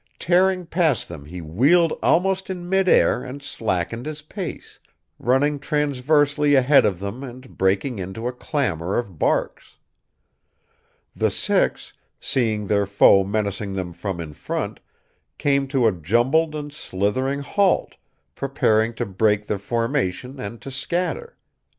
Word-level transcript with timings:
Tearing 0.17 0.65
past 0.65 1.07
them 1.07 1.25
he 1.25 1.41
wheeled 1.41 1.91
almost 2.01 2.49
in 2.49 2.67
midair 2.67 3.23
and 3.23 3.39
slackened 3.43 4.07
his 4.07 4.23
pace, 4.23 4.79
running 5.19 5.59
transversely 5.59 6.55
ahead 6.55 6.85
of 6.87 6.97
them 6.97 7.21
and 7.23 7.55
breaking 7.55 7.99
into 7.99 8.27
a 8.27 8.31
clamor 8.33 8.97
of 8.97 9.19
barks. 9.19 9.75
The 11.15 11.29
six, 11.29 11.93
seeing 12.19 12.65
their 12.65 12.87
foe 12.87 13.23
menacing 13.23 13.73
them 13.73 13.93
from 13.93 14.19
in 14.19 14.33
front, 14.33 14.79
came 15.37 15.67
to 15.67 15.85
a 15.85 15.91
jumbled 15.91 16.55
and 16.55 16.73
slithering 16.73 17.41
halt, 17.41 17.95
preparing 18.33 18.95
to 18.95 19.05
break 19.05 19.45
their 19.45 19.59
formation 19.59 20.39
and 20.39 20.59
to 20.63 20.71
scatter. 20.71 21.37